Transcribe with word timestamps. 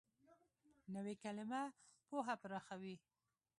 نوې 0.93 1.13
کلیمه 1.23 1.61
پوهه 2.07 2.35
پراخوي 2.41 2.95